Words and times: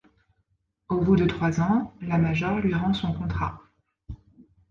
Au 0.89 0.99
bout 0.99 1.15
de 1.15 1.27
trois 1.27 1.59
ans, 1.61 1.93
la 2.01 2.17
major 2.17 2.57
lui 2.57 2.73
rend 2.73 2.91
son 2.91 3.13
contrat. 3.13 3.61